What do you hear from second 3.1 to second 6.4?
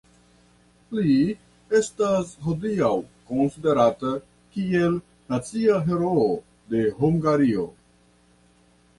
konsiderata kiel nacia heroo